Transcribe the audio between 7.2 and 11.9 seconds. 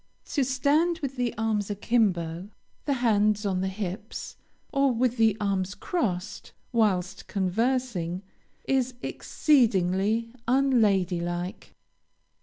conversing, is exceedingly unlady like.